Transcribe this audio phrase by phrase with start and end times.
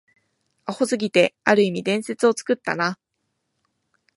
[0.65, 2.97] アホすぎて、ある意味伝説を作ったな